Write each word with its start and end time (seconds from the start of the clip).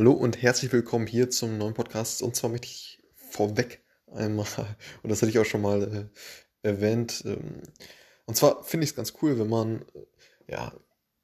Hallo 0.00 0.12
und 0.12 0.40
herzlich 0.40 0.72
willkommen 0.72 1.06
hier 1.06 1.28
zum 1.28 1.58
neuen 1.58 1.74
Podcast. 1.74 2.22
Und 2.22 2.34
zwar 2.34 2.48
möchte 2.48 2.68
ich 2.68 3.02
vorweg 3.12 3.84
einmal, 4.06 4.46
und 5.02 5.10
das 5.10 5.20
hatte 5.20 5.30
ich 5.30 5.38
auch 5.38 5.44
schon 5.44 5.60
mal 5.60 6.10
äh, 6.62 6.66
erwähnt, 6.66 7.22
ähm, 7.26 7.60
und 8.24 8.34
zwar 8.34 8.64
finde 8.64 8.84
ich 8.84 8.92
es 8.92 8.96
ganz 8.96 9.12
cool, 9.20 9.38
wenn 9.38 9.50
man 9.50 9.82
äh, 9.92 10.52
ja, 10.52 10.72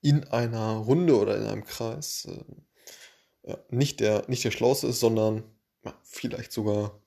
in 0.02 0.24
einer 0.24 0.72
Runde 0.72 1.16
oder 1.16 1.38
in 1.38 1.44
einem 1.44 1.64
Kreis 1.64 2.28
äh, 2.30 3.48
ja, 3.48 3.58
nicht, 3.70 4.00
der, 4.00 4.28
nicht 4.28 4.44
der 4.44 4.50
Schlauste 4.50 4.88
ist, 4.88 5.00
sondern 5.00 5.44
ja, 5.82 5.98
vielleicht 6.02 6.52
sogar, 6.52 7.00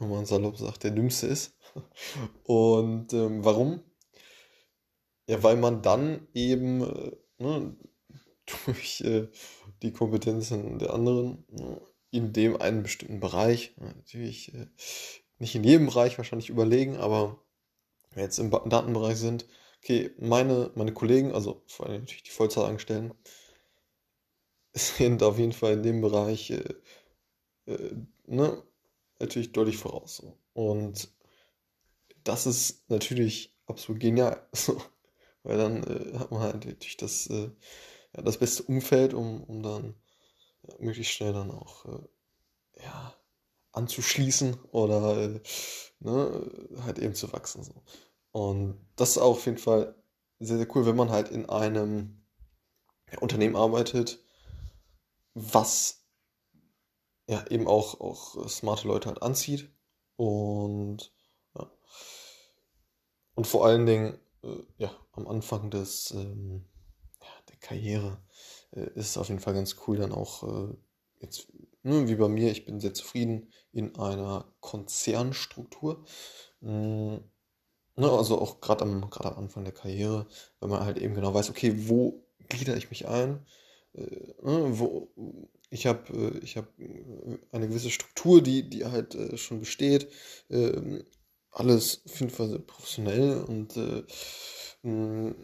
wenn 0.00 0.10
man 0.10 0.26
salopp 0.26 0.58
sagt, 0.58 0.82
der 0.82 0.90
Dümmste 0.90 1.28
ist. 1.28 1.56
Und 2.42 3.12
ähm, 3.12 3.44
warum? 3.44 3.80
Ja, 5.28 5.40
weil 5.44 5.56
man 5.56 5.82
dann 5.82 6.26
eben 6.34 6.82
äh, 6.82 7.12
ne, 7.38 7.76
durch 8.66 9.02
äh, 9.02 9.28
die 9.82 9.92
Kompetenzen 9.92 10.78
der 10.78 10.94
anderen 10.94 11.44
ne, 11.48 11.80
in 12.10 12.32
dem 12.32 12.60
einen 12.60 12.82
bestimmten 12.82 13.20
Bereich, 13.20 13.74
natürlich 13.78 14.54
äh, 14.54 14.66
nicht 15.38 15.54
in 15.54 15.64
jedem 15.64 15.86
Bereich 15.86 16.18
wahrscheinlich 16.18 16.50
überlegen, 16.50 16.96
aber 16.96 17.42
wenn 18.10 18.24
jetzt 18.24 18.38
im 18.38 18.50
Datenbereich 18.50 19.16
sind, 19.16 19.46
okay, 19.78 20.10
meine, 20.18 20.70
meine 20.74 20.92
Kollegen, 20.92 21.32
also 21.32 21.62
vor 21.66 21.86
allem 21.86 22.00
natürlich 22.00 22.22
die 22.22 22.30
Vollzeitangestellten, 22.30 23.14
sind 24.74 25.22
auf 25.22 25.38
jeden 25.38 25.52
Fall 25.52 25.74
in 25.74 25.82
dem 25.82 26.00
Bereich 26.00 26.50
äh, 26.50 26.74
äh, 27.66 27.96
ne, 28.26 28.62
natürlich 29.18 29.52
deutlich 29.52 29.78
voraus. 29.78 30.22
Und 30.52 31.12
das 32.24 32.46
ist 32.46 32.88
natürlich 32.88 33.56
absolut 33.66 34.00
genial. 34.00 34.46
Weil 35.42 35.58
dann 35.58 35.82
äh, 35.82 36.18
hat 36.18 36.30
man 36.30 36.40
halt 36.40 36.64
natürlich 36.66 36.96
das, 36.96 37.26
äh, 37.28 37.50
ja, 38.16 38.22
das 38.22 38.38
beste 38.38 38.62
Umfeld, 38.64 39.14
um, 39.14 39.42
um 39.44 39.62
dann 39.62 39.94
ja, 40.62 40.74
möglichst 40.78 41.12
schnell 41.12 41.32
dann 41.32 41.50
auch 41.50 41.86
äh, 41.86 42.82
ja, 42.84 43.14
anzuschließen 43.72 44.58
oder 44.70 45.16
äh, 45.16 45.40
ne, 46.00 46.50
halt 46.84 46.98
eben 46.98 47.14
zu 47.14 47.32
wachsen. 47.32 47.64
So. 47.64 47.82
Und 48.32 48.86
das 48.96 49.10
ist 49.10 49.18
auch 49.18 49.36
auf 49.36 49.46
jeden 49.46 49.58
Fall 49.58 49.94
sehr, 50.40 50.58
sehr 50.58 50.76
cool, 50.76 50.86
wenn 50.86 50.96
man 50.96 51.10
halt 51.10 51.30
in 51.30 51.48
einem 51.48 52.24
Unternehmen 53.20 53.56
arbeitet, 53.56 54.18
was 55.34 56.04
ja 57.26 57.46
eben 57.48 57.66
auch, 57.66 58.00
auch 58.00 58.48
smarte 58.48 58.88
Leute 58.88 59.08
halt 59.08 59.22
anzieht. 59.22 59.70
Und 60.16 61.12
ja. 61.54 61.70
Und 63.34 63.46
vor 63.46 63.64
allen 63.66 63.86
Dingen, 63.86 64.18
äh, 64.42 64.62
ja, 64.78 64.90
am 65.12 65.26
Anfang 65.26 65.70
des, 65.70 66.10
ähm, 66.12 66.66
der 67.48 67.56
Karriere 67.56 68.18
äh, 68.72 68.88
ist 68.94 69.16
auf 69.16 69.28
jeden 69.28 69.40
Fall 69.40 69.54
ganz 69.54 69.76
cool, 69.86 69.96
dann 69.98 70.12
auch 70.12 70.42
äh, 70.70 70.74
jetzt, 71.20 71.48
ne, 71.82 72.08
wie 72.08 72.14
bei 72.16 72.28
mir, 72.28 72.50
ich 72.50 72.64
bin 72.64 72.80
sehr 72.80 72.94
zufrieden 72.94 73.52
in 73.72 73.96
einer 73.96 74.52
Konzernstruktur. 74.60 76.04
Mm, 76.60 77.16
ne, 77.96 78.10
also 78.10 78.40
auch 78.40 78.60
gerade 78.60 78.82
am, 78.82 79.04
am 79.04 79.38
Anfang 79.38 79.64
der 79.64 79.74
Karriere, 79.74 80.26
wenn 80.60 80.70
man 80.70 80.84
halt 80.84 80.98
eben 80.98 81.14
genau 81.14 81.34
weiß, 81.34 81.50
okay, 81.50 81.88
wo 81.88 82.24
gliedere 82.48 82.76
ich 82.78 82.90
mich 82.90 83.06
ein? 83.08 83.46
Äh, 83.94 84.34
ne, 84.42 84.78
wo, 84.78 85.12
ich 85.70 85.86
habe 85.86 86.12
äh, 86.12 86.38
ich 86.44 86.56
hab 86.56 86.68
eine 87.52 87.68
gewisse 87.68 87.90
Struktur, 87.90 88.42
die, 88.42 88.68
die 88.68 88.84
halt 88.86 89.14
äh, 89.14 89.36
schon 89.36 89.60
besteht. 89.60 90.08
Ähm, 90.50 91.04
alles 91.50 92.02
auf 92.06 92.18
jeden 92.20 92.32
Fall 92.32 92.48
sehr 92.48 92.58
professionell 92.60 93.42
und 93.44 93.76
äh, 93.76 94.02
mh, 94.82 95.34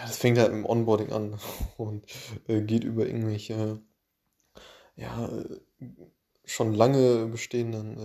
ja, 0.00 0.06
das 0.06 0.16
fängt 0.16 0.38
halt 0.38 0.52
im 0.52 0.64
Onboarding 0.64 1.12
an 1.12 1.38
und 1.76 2.06
äh, 2.48 2.62
geht 2.62 2.84
über 2.84 3.06
irgendwelche 3.06 3.80
ja, 4.96 5.30
schon 6.44 6.74
lange 6.74 7.26
bestehenden 7.26 7.98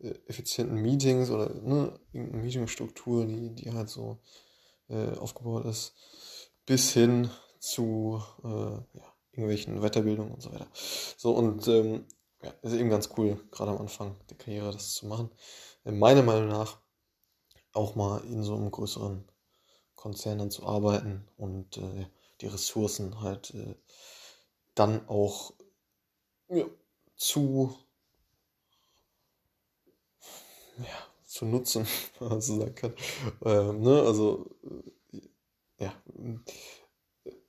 äh, 0.00 0.06
äh, 0.06 0.18
effizienten 0.26 0.76
Meetings 0.76 1.30
oder 1.30 1.48
ne, 1.54 1.98
irgendeine 2.12 2.42
Meetingstruktur, 2.42 3.26
die, 3.26 3.54
die 3.54 3.72
halt 3.72 3.88
so 3.88 4.18
äh, 4.88 5.16
aufgebaut 5.16 5.64
ist, 5.64 5.94
bis 6.66 6.92
hin 6.92 7.30
zu 7.58 8.22
äh, 8.44 8.48
ja, 8.48 9.14
irgendwelchen 9.32 9.80
Weiterbildungen 9.80 10.32
und 10.32 10.42
so 10.42 10.52
weiter. 10.52 10.68
So 11.16 11.32
und 11.32 11.66
ähm, 11.68 12.04
ja, 12.42 12.50
ist 12.62 12.74
eben 12.74 12.90
ganz 12.90 13.10
cool, 13.16 13.38
gerade 13.50 13.70
am 13.70 13.78
Anfang 13.78 14.16
der 14.28 14.36
Karriere 14.36 14.72
das 14.72 14.94
zu 14.94 15.06
machen. 15.06 15.30
Äh, 15.84 15.92
meiner 15.92 16.22
Meinung 16.22 16.48
nach 16.48 16.78
auch 17.72 17.94
mal 17.94 18.22
in 18.24 18.42
so 18.42 18.54
einem 18.54 18.70
größeren 18.70 19.24
Konzern 20.02 20.38
dann 20.38 20.50
zu 20.50 20.66
arbeiten 20.66 21.28
und 21.36 21.76
äh, 21.76 22.06
die 22.40 22.48
Ressourcen 22.48 23.20
halt 23.20 23.54
äh, 23.54 23.76
dann 24.74 25.08
auch 25.08 25.52
ja, 26.48 26.64
zu, 27.14 27.76
ja, 30.78 31.06
zu 31.24 31.44
nutzen, 31.44 31.86
wenn 32.18 32.28
man 32.30 32.40
so 32.40 32.58
sagen 32.58 32.74
kann. 32.74 32.94
Ähm, 33.44 33.80
ne, 33.82 34.02
also, 34.02 34.50
äh, 35.12 35.20
ja, 35.84 35.94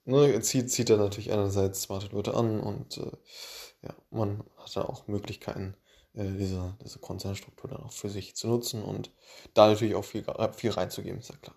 ne, 0.06 0.40
zieht, 0.42 0.70
zieht 0.72 0.92
er 0.92 0.98
natürlich 0.98 1.32
einerseits 1.32 1.82
smarte 1.82 2.08
Leute 2.08 2.36
an 2.36 2.60
und 2.60 2.98
äh, 2.98 3.12
ja, 3.82 3.96
man 4.12 4.44
hat 4.58 4.76
da 4.76 4.84
auch 4.84 5.08
Möglichkeiten, 5.08 5.76
äh, 6.14 6.32
diese, 6.38 6.78
diese 6.84 7.00
Konzernstruktur 7.00 7.72
dann 7.72 7.82
auch 7.82 7.94
für 7.94 8.12
sich 8.12 8.36
zu 8.36 8.48
nutzen 8.48 8.84
und 8.84 9.10
da 9.56 9.70
natürlich 9.70 9.96
auch 9.96 10.06
viel, 10.06 10.24
viel 10.56 10.70
reinzugeben, 10.70 11.20
ist 11.20 11.30
ja 11.30 11.38
klar. 11.38 11.56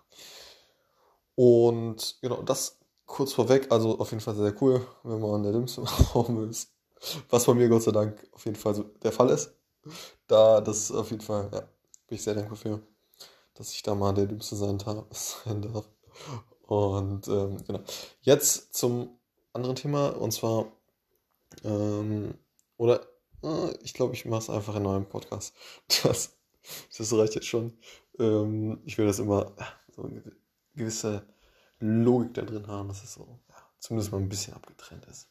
Und 1.37 2.17
genau, 2.19 2.41
das 2.41 2.79
kurz 3.05 3.31
vorweg, 3.31 3.71
also 3.71 3.99
auf 3.99 4.09
jeden 4.09 4.21
Fall 4.21 4.35
sehr 4.35 4.59
cool, 4.59 4.85
wenn 5.03 5.21
man 5.21 5.43
der 5.43 5.51
dümmste 5.51 5.81
Raum 6.15 6.49
ist. 6.49 6.71
Was 7.29 7.45
bei 7.45 7.53
mir 7.53 7.69
Gott 7.69 7.83
sei 7.83 7.91
Dank 7.91 8.27
auf 8.31 8.43
jeden 8.45 8.57
Fall 8.57 8.73
so 8.73 8.83
der 9.03 9.11
Fall 9.11 9.29
ist. 9.29 9.53
Da, 10.25 10.61
das 10.61 10.91
auf 10.91 11.11
jeden 11.11 11.21
Fall, 11.21 11.47
ja, 11.53 11.59
bin 12.07 12.15
ich 12.15 12.23
sehr 12.23 12.33
dankbar 12.33 12.57
für, 12.57 12.81
dass 13.53 13.71
ich 13.71 13.83
da 13.83 13.93
mal 13.93 14.15
der 14.15 14.25
Dümmste 14.25 14.55
sein, 14.55 14.79
sein 15.11 15.61
darf. 15.61 15.87
Und 16.63 17.27
ähm, 17.27 17.63
genau. 17.67 17.81
Jetzt 18.21 18.73
zum 18.73 19.19
anderen 19.53 19.75
Thema 19.75 20.09
und 20.17 20.31
zwar, 20.31 20.65
ähm, 21.63 22.33
oder 22.77 23.05
äh, 23.43 23.77
ich 23.83 23.93
glaube, 23.93 24.15
ich 24.15 24.25
mache 24.25 24.41
es 24.41 24.49
einfach 24.49 24.75
in 24.75 24.87
einem 24.87 25.07
Podcast. 25.07 25.53
Das, 26.03 26.35
das 26.97 27.13
reicht 27.13 27.35
jetzt 27.35 27.47
schon. 27.47 27.77
Ähm, 28.17 28.81
ich 28.85 28.97
will 28.97 29.05
das 29.05 29.19
immer 29.19 29.53
so 29.95 30.09
gewisse 30.77 31.27
Logik 31.79 32.33
da 32.35 32.43
drin 32.43 32.67
haben, 32.67 32.87
dass 32.89 33.03
es 33.03 33.13
so, 33.13 33.39
ja, 33.49 33.55
zumindest 33.79 34.11
mal 34.11 34.19
ein 34.19 34.29
bisschen 34.29 34.53
abgetrennt 34.53 35.05
ist. 35.05 35.29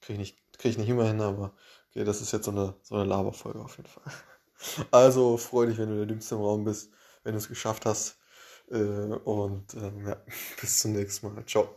Kriege 0.00 0.14
ich 0.14 0.18
nicht 0.18 0.46
Kriege 0.58 0.70
ich 0.70 0.78
nicht 0.78 0.88
immer 0.88 1.06
hin, 1.06 1.20
aber 1.20 1.52
okay, 1.90 2.04
das 2.04 2.20
ist 2.20 2.32
jetzt 2.32 2.46
so 2.46 2.50
eine, 2.50 2.74
so 2.82 2.94
eine 2.94 3.04
Laberfolge 3.04 3.60
auf 3.60 3.76
jeden 3.76 3.88
Fall. 3.88 4.12
Also 4.90 5.36
freu 5.36 5.66
dich, 5.66 5.76
wenn 5.76 5.90
du 5.90 5.96
der 5.98 6.06
Dümmste 6.06 6.34
im 6.34 6.40
Raum 6.40 6.64
bist, 6.64 6.90
wenn 7.24 7.32
du 7.32 7.38
es 7.38 7.46
geschafft 7.48 7.84
hast. 7.84 8.18
Äh, 8.70 8.76
und 8.76 9.74
ähm, 9.74 10.06
ja, 10.06 10.16
bis 10.60 10.78
zum 10.78 10.92
nächsten 10.92 11.34
Mal. 11.34 11.44
Ciao. 11.44 11.76